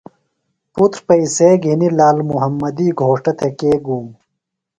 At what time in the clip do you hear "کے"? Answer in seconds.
3.59-3.71